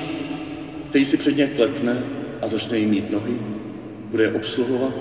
který 0.89 1.05
si 1.05 1.17
před 1.17 1.37
ně 1.37 1.47
klekne 1.47 2.03
a 2.41 2.47
začne 2.47 2.77
jim 2.77 2.89
mít 2.89 3.11
nohy, 3.11 3.33
bude 4.11 4.23
je 4.23 4.31
obsluhovat 4.31 4.93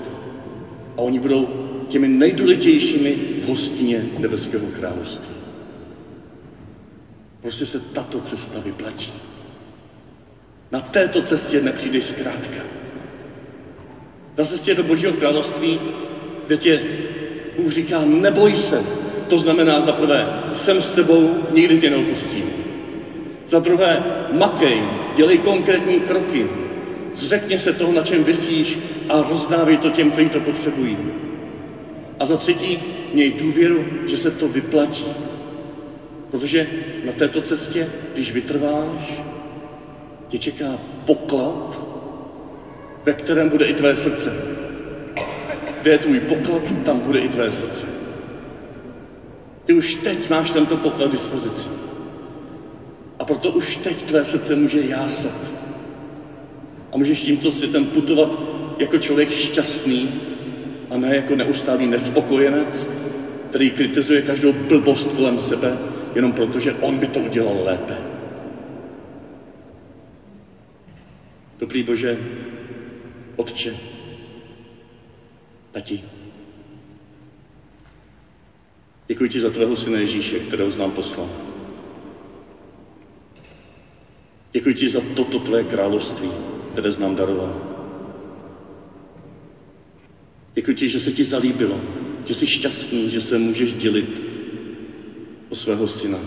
a 0.97 1.01
oni 1.01 1.19
budou 1.19 1.49
těmi 1.87 2.07
nejdůležitějšími 2.07 3.15
v 3.41 3.47
hostině 3.47 4.05
nebeského 4.19 4.67
království. 4.67 5.44
Prostě 7.45 7.65
se 7.65 7.79
tato 7.79 8.19
cesta 8.19 8.59
vyplatí. 8.59 9.13
Na 10.71 10.79
této 10.79 11.21
cestě 11.21 11.61
nepřijdeš 11.61 12.05
zkrátka. 12.05 12.61
Na 14.37 14.45
cestě 14.45 14.75
do 14.75 14.83
Božího 14.83 15.13
království 15.13 15.79
kde 16.47 16.57
tě 16.57 16.83
Bůh 17.57 17.71
říká, 17.71 18.01
neboj 18.05 18.55
se. 18.55 18.83
To 19.27 19.39
znamená 19.39 19.81
za 19.81 19.91
prvé, 19.91 20.43
jsem 20.53 20.81
s 20.81 20.91
tebou, 20.91 21.35
nikdy 21.51 21.77
tě 21.77 21.89
neopustím. 21.89 22.49
Za 23.47 23.59
druhé, 23.59 24.03
makej, 24.31 24.83
dělej 25.15 25.37
konkrétní 25.37 25.99
kroky. 25.99 26.49
Zřekně 27.13 27.59
se 27.59 27.73
toho, 27.73 27.91
na 27.91 28.01
čem 28.01 28.23
vysíš 28.23 28.79
a 29.09 29.21
rozdávej 29.29 29.77
to 29.77 29.89
těm, 29.89 30.11
kteří 30.11 30.29
to 30.29 30.39
potřebují. 30.39 30.97
A 32.19 32.25
za 32.25 32.37
třetí, 32.37 32.79
měj 33.13 33.31
důvěru, 33.31 33.85
že 34.05 34.17
se 34.17 34.31
to 34.31 34.47
vyplatí. 34.47 35.24
Protože 36.31 36.67
na 37.03 37.11
této 37.11 37.41
cestě, 37.41 37.87
když 38.13 38.31
vytrváš, 38.31 39.21
tě 40.27 40.37
čeká 40.37 40.79
poklad, 41.05 41.81
ve 43.03 43.13
kterém 43.13 43.49
bude 43.49 43.65
i 43.65 43.73
tvé 43.73 43.95
srdce. 43.95 44.33
Kde 45.81 45.91
je 45.91 45.97
tvůj 45.97 46.19
poklad, 46.19 46.73
tam 46.83 46.99
bude 46.99 47.19
i 47.19 47.27
tvé 47.27 47.51
srdce. 47.51 47.85
Ty 49.65 49.73
už 49.73 49.95
teď 49.95 50.29
máš 50.29 50.49
tento 50.49 50.77
poklad 50.77 51.11
dispozici. 51.11 51.67
A 53.19 53.23
proto 53.23 53.51
už 53.51 53.75
teď 53.75 54.03
tvé 54.03 54.25
srdce 54.25 54.55
může 54.55 54.81
jásat. 54.81 55.51
A 56.91 56.97
můžeš 56.97 57.21
tímto 57.21 57.51
světem 57.51 57.85
putovat 57.85 58.39
jako 58.77 58.97
člověk 58.97 59.29
šťastný 59.29 60.09
a 60.89 60.97
ne 60.97 61.15
jako 61.15 61.35
neustálý 61.35 61.87
nespokojenec, 61.87 62.87
který 63.49 63.71
kritizuje 63.71 64.21
každou 64.21 64.53
blbost 64.53 65.11
kolem 65.11 65.39
sebe, 65.39 65.77
jenom 66.15 66.33
proto, 66.33 66.59
že 66.59 66.73
on 66.73 66.97
by 66.97 67.07
to 67.07 67.19
udělal 67.19 67.63
lépe. 67.63 67.97
Dobrý 71.59 71.83
Bože, 71.83 72.17
Otče, 73.35 73.77
Tati, 75.71 76.03
děkuji 79.07 79.29
ti 79.29 79.39
za 79.41 79.49
tvého 79.49 79.75
syna 79.75 79.99
Ježíše, 79.99 80.39
kterého 80.39 80.71
znám 80.71 80.91
poslal. 80.91 81.29
Děkuji 84.51 84.75
ti 84.75 84.89
za 84.89 85.01
toto 85.15 85.39
tvé 85.39 85.63
království, 85.63 86.31
které 86.71 86.91
znám 86.91 87.15
daroval. 87.15 87.61
Děkuji 90.53 90.75
ti, 90.75 90.89
že 90.89 90.99
se 90.99 91.11
ti 91.11 91.23
zalíbilo, 91.23 91.81
že 92.25 92.33
jsi 92.33 92.47
šťastný, 92.47 93.09
že 93.09 93.21
se 93.21 93.37
můžeš 93.37 93.73
dělit 93.73 94.24
o 95.49 95.55
svého 95.55 95.87
syna. 95.87 96.17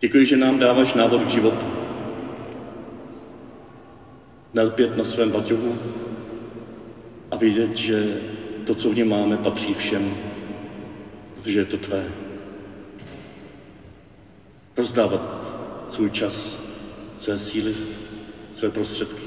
Děkuji, 0.00 0.26
že 0.26 0.36
nám 0.36 0.58
dáváš 0.58 0.94
návod 0.94 1.22
k 1.22 1.28
životu. 1.28 1.66
Nelpět 4.54 4.96
na 4.96 5.04
svém 5.04 5.30
baťovu 5.30 5.78
a 7.30 7.36
vidět, 7.36 7.76
že 7.76 8.20
to, 8.64 8.74
co 8.74 8.90
v 8.90 8.94
něm 8.94 9.08
máme, 9.08 9.36
patří 9.36 9.74
všem, 9.74 10.14
protože 11.34 11.58
je 11.58 11.64
to 11.64 11.76
tvé. 11.76 12.04
Rozdávat 14.76 15.54
svůj 15.88 16.10
čas, 16.10 16.62
své 17.18 17.38
síly, 17.38 17.74
své 18.54 18.70
prostředky. 18.70 19.22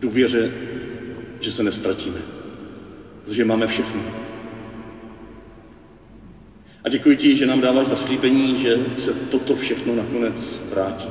Důvěře, 0.00 0.52
že 1.40 1.52
se 1.52 1.62
nestratíme, 1.62 2.20
protože 3.24 3.44
máme 3.44 3.66
všechno. 3.66 4.23
Děkuji 6.94 7.16
ti, 7.16 7.36
že 7.36 7.46
nám 7.46 7.60
dáváš 7.60 7.86
zaslíbení, 7.86 8.58
že 8.58 8.78
se 8.96 9.14
toto 9.14 9.54
všechno 9.54 9.94
nakonec 9.94 10.62
vrátí. 10.70 11.08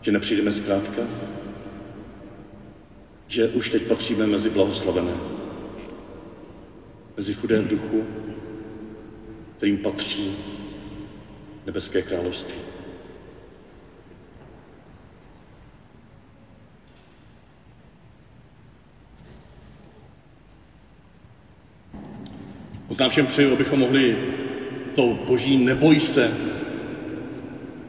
Že 0.00 0.12
nepřijdeme 0.12 0.52
zkrátka, 0.52 1.02
že 3.26 3.48
už 3.48 3.70
teď 3.70 3.82
patříme 3.82 4.26
mezi 4.26 4.50
blahoslavené, 4.50 5.12
mezi 7.16 7.34
chudé 7.34 7.60
v 7.60 7.68
duchu, 7.68 8.04
kterým 9.56 9.78
patří 9.78 10.36
nebeské 11.66 12.02
království. 12.02 12.77
Moc 22.98 23.00
nám 23.00 23.10
všem 23.10 23.26
přeju, 23.26 23.52
abychom 23.52 23.78
mohli 23.78 24.18
to 24.94 25.18
boží 25.26 25.56
neboj 25.56 26.00
se 26.00 26.32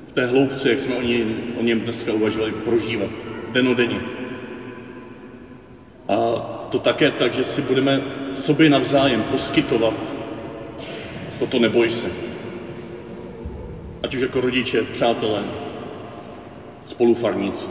v 0.08 0.12
té 0.12 0.26
hloubce, 0.26 0.70
jak 0.70 0.80
jsme 0.80 0.96
o, 0.96 1.02
ní, 1.02 1.36
o 1.60 1.64
něm 1.64 1.80
dneska 1.80 2.14
uvažovali, 2.14 2.52
prožívat 2.52 3.10
denodenně. 3.52 4.00
A 6.08 6.16
to 6.72 6.80
také 6.80 7.12
tak, 7.12 7.34
že 7.34 7.44
si 7.44 7.62
budeme 7.62 8.02
sobě 8.36 8.70
navzájem 8.70 9.24
poskytovat 9.24 9.94
toto 11.40 11.60
neboj 11.60 11.90
se. 11.90 12.08
Ať 14.04 14.16
už 14.16 14.22
jako 14.22 14.42
rodiče, 14.42 14.84
přátelé, 14.84 15.44
spolufarníci. 16.88 17.68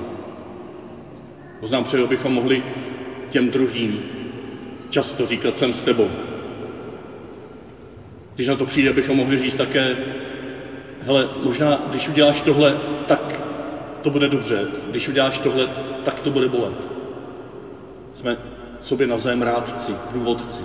Moc 1.63 1.71
nám 1.71 1.85
přeju, 1.85 2.05
abychom 2.05 2.33
mohli 2.33 2.63
těm 3.31 3.51
druhým 3.51 4.03
často 4.91 5.27
říkat, 5.27 5.59
jsem 5.59 5.75
s 5.75 5.83
tebou, 5.83 6.11
když 8.39 8.49
na 8.49 8.57
to 8.57 8.67
přijde, 8.67 8.93
bychom 8.93 9.17
mohli 9.17 9.39
říct 9.39 9.55
také, 9.55 9.97
hele, 11.03 11.29
možná, 11.43 11.83
když 11.91 12.09
uděláš 12.09 12.41
tohle, 12.41 12.77
tak 13.07 13.41
to 14.03 14.11
bude 14.11 14.29
dobře. 14.29 14.67
Když 14.91 15.09
uděláš 15.09 15.39
tohle, 15.39 15.69
tak 16.05 16.21
to 16.21 16.31
bude 16.31 16.49
bolet. 16.49 16.89
Jsme 18.15 18.37
sobě 18.81 19.07
navzájem 19.07 19.43
rádci, 19.43 19.93
průvodci. 20.11 20.63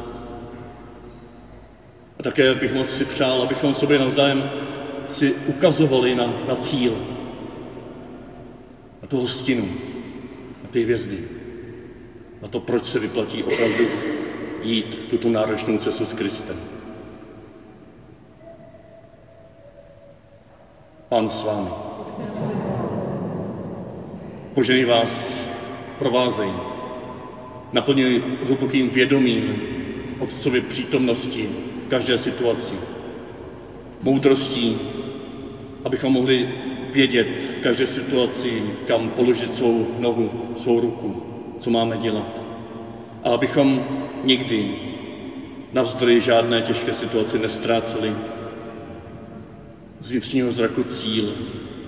A 2.19 2.23
také 2.23 2.55
bych 2.55 2.73
moc 2.73 2.89
si 2.89 3.05
přál, 3.05 3.41
abychom 3.41 3.73
sobě 3.73 3.99
navzájem 3.99 4.49
si 5.09 5.33
ukazovali 5.47 6.15
na, 6.15 6.33
na 6.47 6.55
cíl, 6.55 6.93
na 9.01 9.07
tu 9.07 9.17
hostinu, 9.17 9.67
na 10.63 10.69
ty 10.71 10.83
hvězdy, 10.83 11.19
na 12.41 12.47
to, 12.47 12.59
proč 12.59 12.85
se 12.85 12.99
vyplatí 12.99 13.43
opravdu 13.43 13.87
jít 14.63 14.99
tuto 15.09 15.29
náročnou 15.29 15.77
cestu 15.77 16.05
s 16.05 16.13
Kristem. 16.13 16.72
Pán 21.13 21.29
s 21.29 21.43
vámi. 21.43 21.69
Požený 24.53 24.85
vás 24.85 25.45
provázej. 25.99 26.49
Naplňuj 27.73 28.23
hlubokým 28.47 28.89
vědomím 28.89 29.61
Otcově 30.19 30.61
přítomnosti 30.61 31.49
v 31.85 31.87
každé 31.87 32.17
situaci. 32.17 32.75
Moudrostí, 34.01 34.77
abychom 35.85 36.13
mohli 36.13 36.49
vědět 36.89 37.27
v 37.57 37.61
každé 37.61 37.87
situaci, 37.87 38.63
kam 38.87 39.09
položit 39.09 39.55
svou 39.55 39.87
nohu, 39.99 40.29
svou 40.55 40.79
ruku, 40.79 41.23
co 41.59 41.69
máme 41.69 41.97
dělat. 41.97 42.41
A 43.23 43.29
abychom 43.29 43.85
nikdy 44.23 44.75
navzdory 45.73 46.21
žádné 46.21 46.61
těžké 46.61 46.93
situaci 46.93 47.39
nestráceli 47.39 48.15
z 50.03 50.11
vnitřního 50.11 50.51
zraku 50.51 50.83
cíl, 50.83 51.33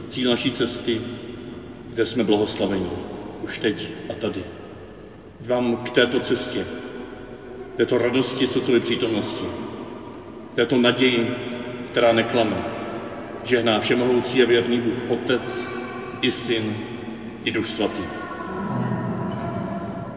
cíl 0.08 0.32
naší 0.32 0.52
cesty, 0.52 1.02
kde 1.90 2.06
jsme 2.06 2.24
blahoslaveni, 2.24 2.90
už 3.44 3.58
teď 3.58 3.90
a 4.10 4.14
tady. 4.14 4.44
Vám 5.42 5.78
k 5.78 5.90
této 5.90 6.20
cestě, 6.20 6.66
této 7.78 7.98
radosti 7.98 8.48
srdcové 8.48 8.80
přítomnosti, 8.80 9.46
této 10.56 10.78
naději, 10.78 11.36
která 11.92 12.14
neklame, 12.14 12.66
žehná 13.44 13.80
všemohoucí 13.80 14.44
a 14.44 14.46
věrný 14.46 14.80
Bůh, 14.80 15.10
Otec 15.10 15.68
i 16.22 16.32
Syn 16.32 16.76
i 17.44 17.52
Duch 17.52 17.68
Svatý. 17.68 18.04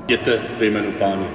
Jděte 0.04 0.42
ve 0.58 0.66
jménu 0.66 0.92
Páně. 0.92 1.28